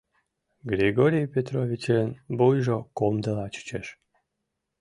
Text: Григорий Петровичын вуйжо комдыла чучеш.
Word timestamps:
Григорий 0.71 1.27
Петровичын 1.33 2.09
вуйжо 2.37 2.77
комдыла 2.97 3.45
чучеш. 3.53 3.87